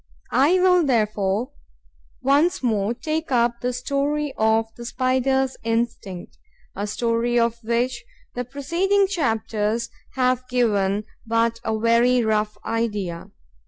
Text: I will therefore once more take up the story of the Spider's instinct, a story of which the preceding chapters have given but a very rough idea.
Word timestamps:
I 0.33 0.55
will 0.59 0.83
therefore 0.83 1.51
once 2.23 2.63
more 2.63 2.95
take 2.95 3.31
up 3.31 3.61
the 3.61 3.71
story 3.71 4.33
of 4.35 4.65
the 4.75 4.83
Spider's 4.83 5.57
instinct, 5.63 6.39
a 6.75 6.87
story 6.87 7.37
of 7.39 7.59
which 7.61 8.03
the 8.33 8.43
preceding 8.43 9.05
chapters 9.05 9.89
have 10.15 10.49
given 10.49 11.03
but 11.27 11.59
a 11.63 11.77
very 11.77 12.25
rough 12.25 12.57
idea. 12.65 13.29